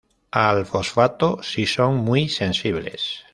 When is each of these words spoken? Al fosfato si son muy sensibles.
Al 0.31 0.65
fosfato 0.65 1.43
si 1.43 1.67
son 1.67 1.97
muy 1.97 2.27
sensibles. 2.27 3.23